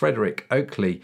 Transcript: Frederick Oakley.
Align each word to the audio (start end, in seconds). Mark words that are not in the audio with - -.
Frederick 0.00 0.46
Oakley. 0.50 1.02